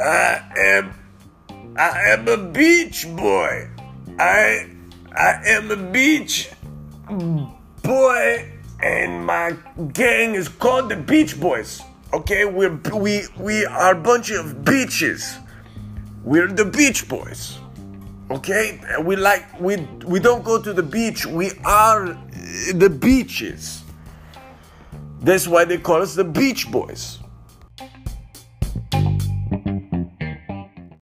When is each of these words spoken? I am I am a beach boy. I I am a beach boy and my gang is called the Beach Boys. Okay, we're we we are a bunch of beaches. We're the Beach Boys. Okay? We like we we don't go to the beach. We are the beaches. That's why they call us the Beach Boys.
I 0.00 0.42
am 0.56 0.94
I 1.76 2.10
am 2.10 2.28
a 2.28 2.36
beach 2.36 3.06
boy. 3.16 3.68
I 4.18 4.70
I 5.12 5.40
am 5.46 5.70
a 5.70 5.76
beach 5.76 6.50
boy 7.82 8.52
and 8.80 9.26
my 9.26 9.56
gang 9.92 10.34
is 10.34 10.48
called 10.48 10.88
the 10.88 10.96
Beach 10.96 11.38
Boys. 11.40 11.82
Okay, 12.12 12.44
we're 12.44 12.78
we 12.94 13.22
we 13.38 13.66
are 13.66 13.92
a 13.92 14.00
bunch 14.00 14.30
of 14.30 14.64
beaches. 14.64 15.36
We're 16.24 16.48
the 16.48 16.64
Beach 16.64 17.08
Boys. 17.08 17.58
Okay? 18.30 18.80
We 19.02 19.16
like 19.16 19.60
we 19.60 19.76
we 20.06 20.20
don't 20.20 20.44
go 20.44 20.60
to 20.62 20.72
the 20.72 20.82
beach. 20.82 21.26
We 21.26 21.52
are 21.64 22.16
the 22.72 22.90
beaches. 22.90 23.82
That's 25.20 25.48
why 25.48 25.64
they 25.64 25.78
call 25.78 26.02
us 26.02 26.14
the 26.14 26.24
Beach 26.24 26.70
Boys. 26.70 27.18